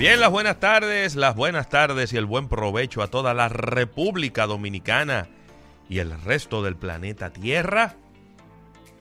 [0.00, 4.46] Bien, las buenas tardes, las buenas tardes y el buen provecho a toda la República
[4.46, 5.28] Dominicana
[5.90, 7.96] y el resto del planeta Tierra.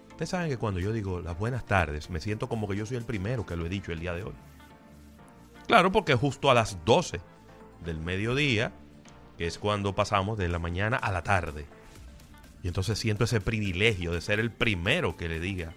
[0.09, 2.97] Ustedes saben que cuando yo digo las buenas tardes, me siento como que yo soy
[2.97, 4.33] el primero que lo he dicho el día de hoy.
[5.67, 7.22] Claro, porque justo a las 12
[7.86, 8.73] del mediodía,
[9.38, 11.66] es cuando pasamos de la mañana a la tarde.
[12.61, 15.72] Y entonces siento ese privilegio de ser el primero que le diga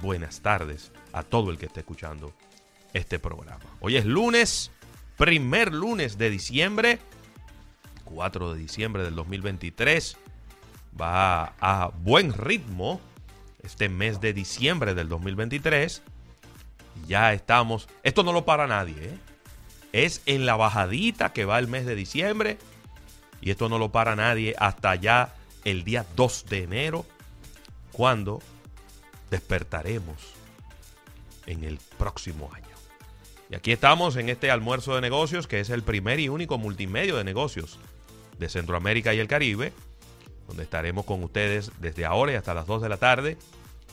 [0.00, 2.32] buenas tardes a todo el que esté escuchando
[2.92, 3.64] este programa.
[3.80, 4.70] Hoy es lunes,
[5.16, 6.98] primer lunes de diciembre,
[8.04, 10.16] 4 de diciembre del 2023.
[11.00, 13.00] Va a buen ritmo
[13.62, 16.02] este mes de diciembre del 2023.
[17.06, 19.18] Ya estamos, esto no lo para nadie, ¿eh?
[19.92, 22.58] es en la bajadita que va el mes de diciembre
[23.40, 27.06] y esto no lo para nadie hasta ya el día 2 de enero,
[27.92, 28.40] cuando
[29.30, 30.16] despertaremos
[31.46, 32.67] en el próximo año.
[33.50, 37.16] Y aquí estamos en este almuerzo de negocios, que es el primer y único multimedio
[37.16, 37.78] de negocios
[38.38, 39.72] de Centroamérica y el Caribe,
[40.46, 43.38] donde estaremos con ustedes desde ahora y hasta las 2 de la tarde,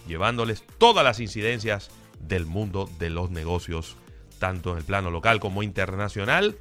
[0.08, 3.96] llevándoles todas las incidencias del mundo de los negocios,
[4.40, 6.58] tanto en el plano local como internacional.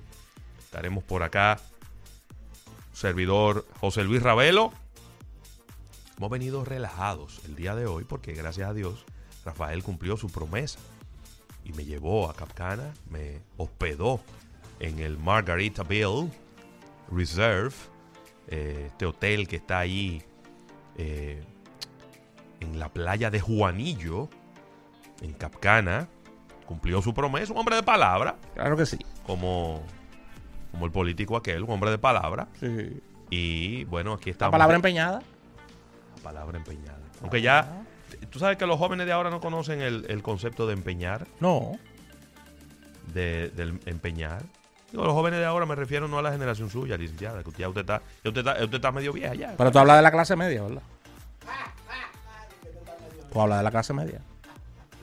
[0.64, 1.60] Estaremos por acá,
[2.92, 4.72] servidor José Luis Ravelo.
[6.16, 9.04] Hemos venido relajados el día de hoy porque gracias a Dios
[9.44, 10.78] Rafael cumplió su promesa
[11.64, 14.20] y me llevó a Capcana, me hospedó
[14.80, 16.30] en el Margaritaville
[17.10, 17.74] Reserve,
[18.48, 20.22] eh, este hotel que está ahí
[20.96, 21.42] eh,
[22.60, 24.28] en la playa de Juanillo,
[25.22, 26.08] en Capcana.
[26.66, 28.36] Cumplió su promesa, un hombre de palabra.
[28.54, 28.98] Claro que sí.
[29.26, 29.82] Como,
[30.70, 32.48] como el político aquel, un hombre de palabra.
[32.58, 33.02] Sí.
[33.30, 34.52] Y bueno, aquí ¿La estamos.
[34.52, 35.22] palabra empeñada?
[36.16, 37.00] La palabra empeñada.
[37.20, 37.84] Aunque ya,
[38.30, 41.72] tú sabes que los jóvenes de ahora no conocen el, el concepto de empeñar, No.
[43.12, 44.42] de, del empeñar.
[44.90, 47.68] Digo, los jóvenes de ahora me refiero no a la generación suya, licenciada, que ya
[47.68, 49.54] usted está, ya usted está, usted está medio vieja ya.
[49.56, 50.82] Pero tú hablas de la clase media, ¿verdad?
[53.32, 54.20] Tú hablas de la clase media.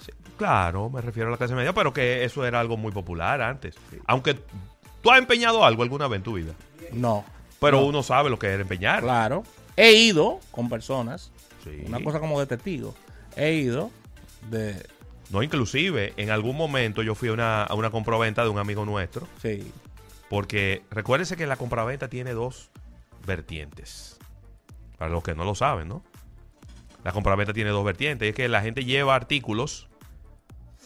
[0.06, 3.42] Sí, claro, me refiero a la clase media, pero que eso era algo muy popular
[3.42, 3.76] antes.
[4.08, 4.36] Aunque
[5.02, 6.54] tú has empeñado algo alguna vez en tu vida,
[6.94, 7.26] No.
[7.60, 7.88] pero No.
[7.88, 9.02] uno sabe lo que es empeñar.
[9.02, 9.44] Claro.
[9.76, 11.32] He ido con personas,
[11.64, 11.84] Sí.
[11.86, 12.96] una cosa como de testigo.
[13.36, 13.92] He ido
[14.50, 14.76] de.
[15.30, 18.84] No, inclusive, en algún momento yo fui a una, a una compraventa de un amigo
[18.86, 19.72] nuestro, Sí.
[20.30, 22.70] porque recuérdese que la compraventa tiene dos
[23.26, 24.18] vertientes.
[24.98, 26.04] Para los que no lo saben, ¿no?
[27.04, 28.30] La compraventa tiene dos vertientes.
[28.30, 29.88] Es que la gente lleva artículos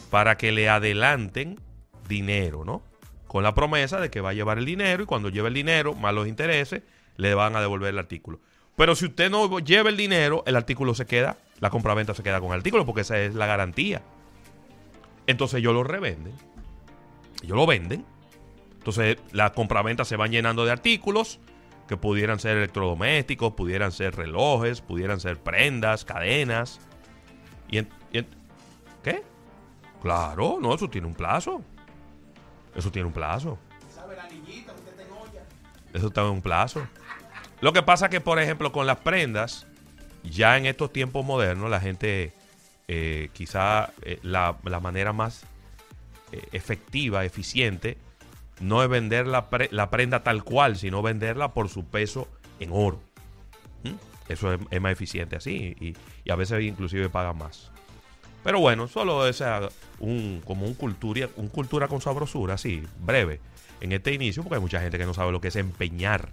[0.10, 1.60] para que le adelanten
[2.08, 2.84] dinero, ¿no?
[3.28, 5.94] Con la promesa de que va a llevar el dinero y cuando lleve el dinero,
[5.96, 6.84] más los intereses,
[7.18, 8.40] le van a devolver el artículo.
[8.76, 12.40] Pero si usted no lleva el dinero, el artículo se queda, la compraventa se queda
[12.42, 14.02] con el artículo porque esa es la garantía.
[15.28, 16.34] Entonces ellos lo revenden.
[17.42, 18.06] Ellos lo venden.
[18.78, 21.40] Entonces las compraventas se van llenando de artículos
[21.88, 26.80] que pudieran ser electrodomésticos, pudieran ser relojes, pudieran ser prendas, cadenas.
[27.70, 28.28] Y, en- y en-
[29.04, 29.24] ¿Qué?
[30.02, 31.62] Claro, no, eso tiene un plazo.
[32.76, 33.58] Eso tiene un plazo.
[35.94, 36.86] Eso está en un plazo.
[37.62, 39.66] Lo que pasa que, por ejemplo, con las prendas,
[40.24, 42.34] ya en estos tiempos modernos, la gente,
[42.88, 45.44] eh, quizá eh, la, la manera más
[46.32, 47.98] eh, efectiva, eficiente,
[48.60, 52.28] no es vender la, pre- la prenda tal cual, sino venderla por su peso
[52.60, 53.02] en oro.
[53.84, 53.94] ¿Mm?
[54.30, 57.72] Eso es, más eficiente así y, a veces inclusive pagan más.
[58.44, 59.70] Pero bueno, solo es ah,
[60.00, 63.40] un, como un cultura, un cultura con sabrosura, así, breve,
[63.82, 66.30] en este inicio, porque hay mucha gente que no sabe lo que es empeñar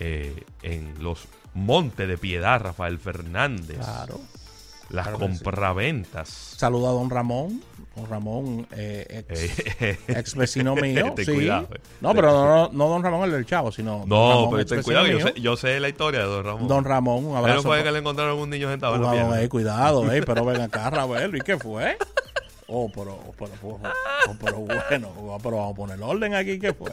[0.00, 3.78] eh, en los Montes de Piedad, Rafael Fernández.
[3.78, 4.20] Claro.
[4.90, 5.42] Las Claro que sí.
[5.42, 6.28] compraventas.
[6.28, 7.60] Saludo a don Ramón,
[7.96, 11.12] Don Ramón, eh, ex, Eh, ex vecino mío.
[11.16, 11.32] Ten sí.
[11.34, 11.80] cuidado, eh.
[12.00, 14.66] No, pero no, no, no Don Ramón el del Chavo, sino Don No, Ramón, pero
[14.66, 16.68] ten cuidado, yo sé, yo sé la historia de Don Ramón.
[16.68, 17.62] Don Ramón, un Pero abrazo.
[17.62, 19.42] fue pa- que le encontraron un niño sentado en la Cuidado, pierna.
[19.44, 21.96] eh, cuidado, pero ven acá, Ravelo, ¿y qué fue?
[22.68, 23.78] Oh, pero, pero, pero,
[24.28, 26.92] oh, pero bueno, pero vamos a poner orden aquí, ¿qué fue?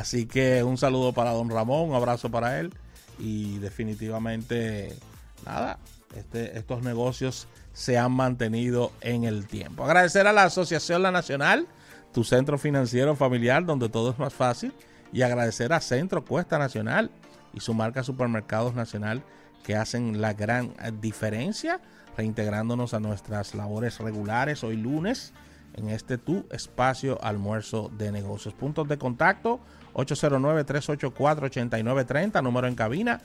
[0.00, 2.72] Así que un saludo para don Ramón, un abrazo para él.
[3.18, 4.96] Y definitivamente,
[5.44, 5.78] nada,
[6.16, 9.84] este, estos negocios se han mantenido en el tiempo.
[9.84, 11.66] Agradecer a la Asociación La Nacional,
[12.14, 14.72] tu centro financiero familiar donde todo es más fácil.
[15.12, 17.10] Y agradecer a Centro Cuesta Nacional
[17.52, 19.22] y su marca Supermercados Nacional
[19.64, 21.78] que hacen la gran diferencia
[22.16, 25.34] reintegrándonos a nuestras labores regulares hoy lunes
[25.74, 28.52] en este tu espacio almuerzo de negocios.
[28.54, 29.60] Puntos de contacto
[29.94, 33.20] 809-384-8930, número en cabina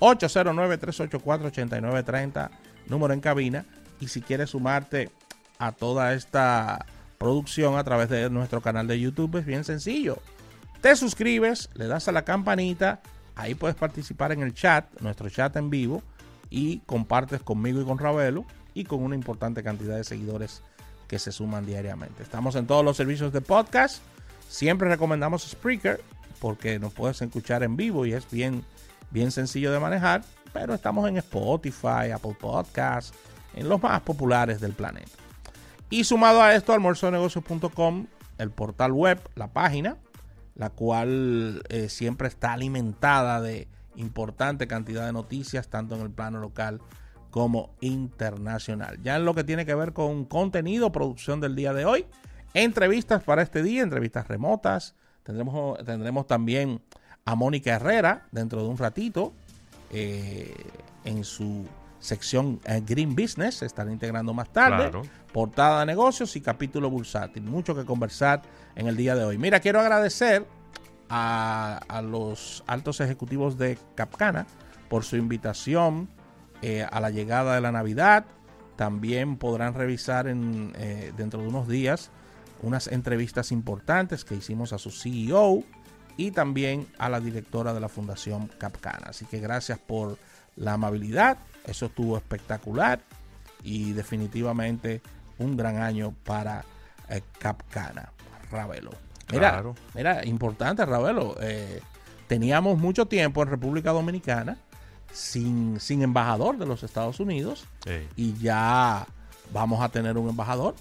[0.00, 2.50] 809-384-8930,
[2.88, 3.64] número en cabina.
[4.00, 5.10] Y si quieres sumarte
[5.58, 6.86] a toda esta
[7.18, 10.16] producción a través de nuestro canal de YouTube, es bien sencillo.
[10.80, 13.02] Te suscribes, le das a la campanita,
[13.36, 16.02] ahí puedes participar en el chat, nuestro chat en vivo,
[16.48, 20.62] y compartes conmigo y con Ravelo y con una importante cantidad de seguidores
[21.10, 22.22] que se suman diariamente.
[22.22, 24.00] Estamos en todos los servicios de podcast.
[24.48, 26.00] Siempre recomendamos Spreaker
[26.38, 28.64] porque nos puedes escuchar en vivo y es bien,
[29.10, 30.22] bien sencillo de manejar.
[30.52, 33.12] Pero estamos en Spotify, Apple Podcasts,
[33.54, 35.10] en los más populares del planeta.
[35.90, 38.06] Y sumado a esto, almuerzonegocios.com,
[38.38, 39.96] el portal web, la página,
[40.54, 43.66] la cual eh, siempre está alimentada de
[43.96, 46.80] importante cantidad de noticias, tanto en el plano local
[47.30, 48.98] como internacional.
[49.02, 52.06] Ya en lo que tiene que ver con contenido, producción del día de hoy,
[52.54, 54.94] entrevistas para este día, entrevistas remotas.
[55.22, 56.80] Tendremos, tendremos también
[57.24, 59.32] a Mónica Herrera dentro de un ratito
[59.90, 60.54] eh,
[61.04, 61.66] en su
[62.00, 64.90] sección eh, Green Business, se estará integrando más tarde.
[64.90, 65.02] Claro.
[65.32, 67.42] Portada de negocios y capítulo bursátil.
[67.44, 68.42] Mucho que conversar
[68.74, 69.38] en el día de hoy.
[69.38, 70.44] Mira, quiero agradecer
[71.08, 74.46] a, a los altos ejecutivos de Capcana
[74.88, 76.08] por su invitación
[76.62, 78.24] eh, a la llegada de la Navidad.
[78.76, 82.10] También podrán revisar en, eh, dentro de unos días
[82.62, 85.62] unas entrevistas importantes que hicimos a su CEO
[86.18, 89.06] y también a la directora de la Fundación Capcana.
[89.08, 90.18] Así que gracias por
[90.56, 91.38] la amabilidad.
[91.66, 93.00] Eso estuvo espectacular
[93.62, 95.00] y definitivamente
[95.38, 96.64] un gran año para
[97.08, 98.12] eh, Capcana.
[98.50, 98.90] Ravelo.
[99.32, 99.74] Mira, Claro.
[99.94, 101.36] mira, importante, Ravelo.
[101.40, 101.80] eh,
[102.26, 104.58] teníamos mucho tiempo en República Dominicana
[105.12, 109.06] sin, sin embajador de los Estados Unidos Ey, y ya
[109.52, 110.74] vamos a tener un embajador.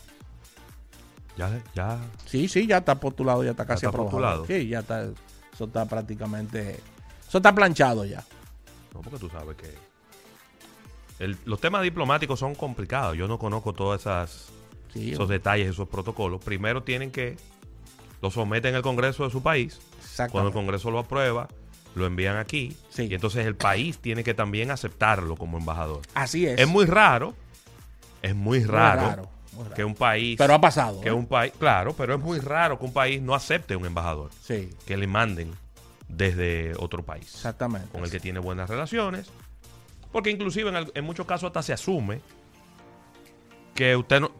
[1.38, 2.00] ya, ya.
[2.26, 4.12] Sí, sí, ya está postulado, ya está casi está aprobado.
[4.12, 4.46] postulado.
[4.46, 5.04] Sí, ya está,
[5.54, 6.80] eso está prácticamente,
[7.28, 8.24] eso está planchado ya.
[8.94, 9.74] No, porque tú sabes que
[11.24, 13.16] el- los temas diplomáticos son complicados.
[13.18, 14.50] Yo no conozco todas esas
[14.94, 16.44] Sí, esos detalles, esos protocolos.
[16.44, 17.38] Primero tienen que
[18.22, 19.80] lo someten al Congreso de su país.
[20.32, 20.54] Cuando el.
[20.54, 21.48] Congreso lo aprueba,
[21.96, 22.76] lo envían aquí.
[22.90, 23.04] Sí.
[23.10, 26.02] Y entonces el país tiene que también aceptarlo como embajador.
[26.14, 26.60] Así es.
[26.60, 27.34] Es muy raro.
[28.22, 29.76] Es muy Muy raro, raro, muy raro.
[29.76, 30.36] que un país.
[30.38, 31.00] Pero ha pasado.
[31.02, 31.14] que ¿eh?
[31.14, 31.54] un país.
[31.58, 34.30] Claro, pero es muy raro que un país no acepte un embajador.
[34.42, 35.52] Sí, Que le manden
[36.08, 37.34] desde otro país.
[37.34, 37.88] exactamente.
[37.92, 39.30] Con el que tiene buenas relaciones.
[40.12, 42.20] Porque inclusive en muchos casos hasta se asume
[43.76, 44.32] que usted no.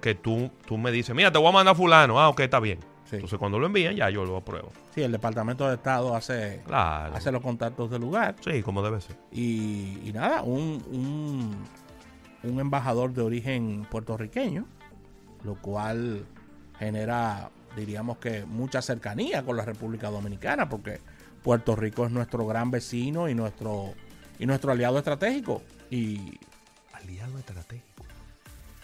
[0.00, 2.20] Que tú, tú me dices, mira, te voy a mandar a fulano.
[2.20, 2.78] Ah, ok, está bien.
[3.08, 3.16] Sí.
[3.16, 4.70] Entonces cuando lo envían, ya yo lo apruebo.
[4.94, 7.14] Sí, el Departamento de Estado hace, Claro.
[7.16, 8.34] hace los contactos del lugar.
[8.44, 9.16] Sí, como debe ser.
[9.32, 11.56] Y, y nada, un, un,
[12.50, 14.66] un embajador de origen puertorriqueño,
[15.44, 16.26] lo cual
[16.78, 21.00] genera, diríamos que, mucha cercanía con la República Dominicana, porque
[21.42, 23.94] Puerto Rico es nuestro gran vecino y nuestro,
[24.38, 25.62] y nuestro aliado estratégico.
[25.90, 26.38] Y
[26.92, 28.04] Aliado estratégico.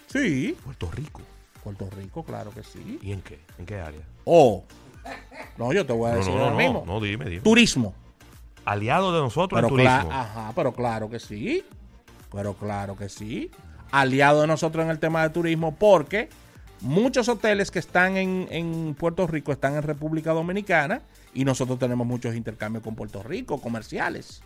[0.07, 1.21] sí, Puerto Rico.
[1.65, 2.99] Puerto Rico, claro que sí.
[3.03, 3.41] ¿Y en qué?
[3.59, 4.03] ¿En qué área?
[4.25, 4.63] O,
[5.57, 6.85] no, yo te voy a decir no, no, ahora no, mismo.
[6.87, 7.41] no, dime, dime.
[7.43, 7.95] Turismo.
[8.65, 10.13] Aliado de nosotros Pero en turismo.
[10.13, 11.65] ajá, pero claro que sí.
[12.33, 13.51] Pero claro que sí.
[13.91, 16.29] Aliado de nosotros en el tema de turismo porque
[16.81, 21.03] muchos hoteles que están en, en Puerto Rico están en República Dominicana
[21.33, 24.43] y nosotros tenemos muchos intercambios con Puerto Rico, comerciales.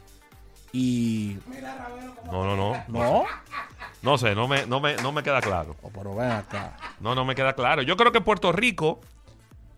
[0.72, 1.38] Y
[2.26, 2.84] No, no, no.
[2.88, 3.24] no,
[4.02, 5.76] No sé, no me, no me, no me queda claro.
[5.82, 6.76] oh, pero ven acá.
[7.00, 7.82] No, no me queda claro.
[7.82, 9.00] Yo creo que Puerto Rico,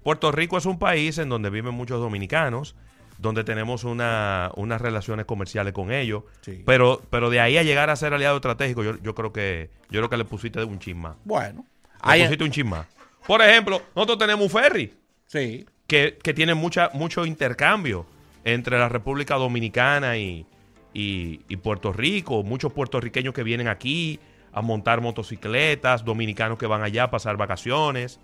[0.02, 2.75] Puerto Rico es un país en donde viven muchos dominicanos,
[3.18, 6.25] donde tenemos una, unas relaciones comerciales con ellos.
[6.40, 6.62] Sí.
[6.66, 10.00] Pero, pero de ahí a llegar a ser aliado estratégico, yo, yo creo que yo
[10.00, 11.16] creo que le pusiste un chisma.
[11.25, 11.64] Bueno,
[12.04, 12.87] Le pusiste un chisma.
[13.26, 14.94] Por ejemplo, nosotros tenemos un ferry
[15.26, 18.06] sí, que, que tiene mucha, mucho intercambio
[18.44, 20.47] entre la República Dominicana y,
[20.94, 22.42] y- y Puerto Rico.
[22.42, 24.18] Muchos puertorriqueños que vienen aquí
[24.52, 28.18] a montar motocicletas, dominicanos que van allá a pasar vacaciones.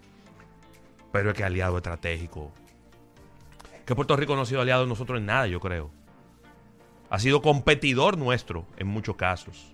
[1.12, 2.52] Pero es que aliado estratégico.
[3.86, 5.90] Que Puerto Rico no ha sido aliado de nosotros en nada, yo creo.
[7.08, 9.72] Ha sido competidor nuestro en muchos casos.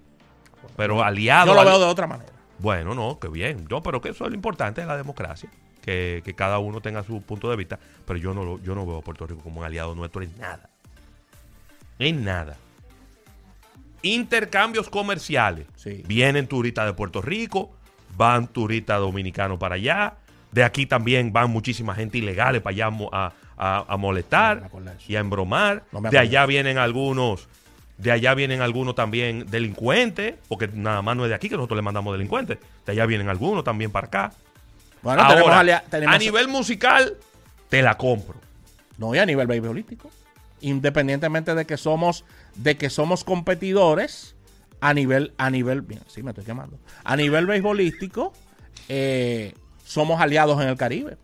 [0.77, 1.47] Pero aliado.
[1.47, 2.31] Yo lo veo de otra manera.
[2.59, 3.67] bueno, no, que bien.
[3.69, 5.49] Yo, pero que eso es lo importante de la democracia.
[5.81, 7.79] Que, que cada uno tenga su punto de vista.
[8.07, 10.37] Pero yo no, lo- yo no veo a Puerto Rico como un aliado nuestro en
[10.39, 10.71] nada.
[11.99, 12.57] En nada.
[14.03, 15.67] Intercambios comerciales.
[15.77, 16.03] Sí.
[16.07, 17.71] Vienen turistas de Puerto Rico,
[18.17, 20.15] van turistas dominicanos para allá.
[20.51, 25.17] De aquí también van muchísima gente ilegales para allá a, a- a molestar No y
[25.17, 25.85] a embromar.
[25.93, 27.49] No de allá vienen algunos,
[27.97, 31.77] de allá vienen algunos también delincuentes, porque nada más no es de aquí que nosotros
[31.77, 32.59] le mandamos delincuentes.
[32.85, 34.33] De allá vienen algunos también para acá.
[35.01, 37.15] Bueno, Ahora, tenemos- a nivel musical,
[37.69, 38.37] te la compro.
[38.99, 40.11] No, y a nivel beisbolístico.
[40.63, 44.35] Independientemente de que somos, de que somos competidores,
[44.81, 46.79] a nivel, a nivel, bien, sí me estoy quemando.
[47.05, 48.33] A nivel beisbolístico,
[48.89, 49.55] eh,
[49.85, 51.19] somos aliados en el Caribe.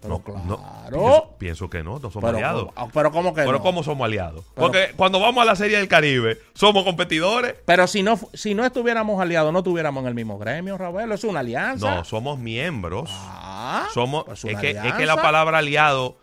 [0.00, 0.90] Pero No, no, claro.
[0.90, 2.68] pienso, pienso que no, no somos pero, aliados.
[2.92, 3.62] pero ¿cómo que Pero no?
[3.62, 4.44] ¿cómo somos aliados?
[4.54, 7.54] Pero- Porque cuando vamos a la Serie del Caribe, somos competidores.
[7.64, 11.10] Pero si no, si no estuviéramos aliados, no estuviéramos en el mismo gremio, Raúl.
[11.10, 11.94] Es una alianza.
[11.96, 13.08] No, somos miembros.
[13.12, 16.18] Ah, somos, pues es, que, es que la palabra aliado,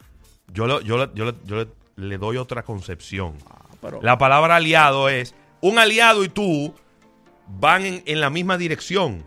[0.53, 3.33] yo, lo- yo, lo- yo, lo- yo le- doy otra concepción.
[3.49, 6.73] Ah, pero- La palabra aliado es un aliado y tú
[7.47, 9.25] van en, en la misma dirección.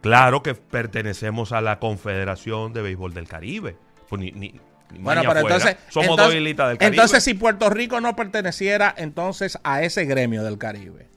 [0.00, 3.76] Claro que pertenecemos a la Confederación de Béisbol del Caribe.
[4.08, 4.54] Pues ni, ni-
[4.92, 5.56] ni Bueno, pero fuera.
[5.56, 6.96] entonces, somos entonces, dos islitas del Caribe.
[6.96, 11.08] entonces si Puerto Rico no perteneciera entonces a ese gremio del Caribe,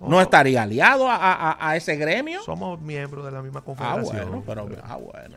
[0.00, 2.42] ¿no estaría aliado a, a- a ese gremio?
[2.42, 4.28] somos miembros de la misma Ah, confederación.
[4.42, 5.36] bueno, pero ah, bueno.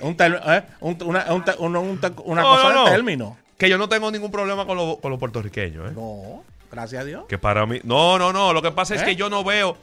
[0.00, 0.62] Un eh,
[1.04, 2.84] una un te- un- un te- una No, cosa no, no.
[2.86, 3.36] de término.
[3.58, 5.90] Que yo no tengo ningún problema con, lo- con los puertorriqueños.
[5.90, 5.92] ¿eh?
[5.94, 7.24] No, gracias a Dios.
[7.28, 7.80] Que para mí.
[7.84, 8.52] No, no, no.
[8.52, 9.04] Lo que pasa es ¿Eh?
[9.04, 9.76] que yo no veo.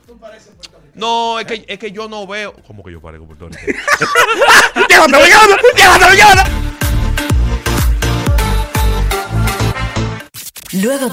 [0.96, 2.54] No, es que, es que yo no veo.
[2.68, 3.74] ¿Cómo que yo parezco puertorriqueño?
[4.90, 5.58] ¡Llévatelo, llévatelo!
[5.78, 6.60] ¡Llévatelo, llévatelo!
[10.72, 11.06] Luego de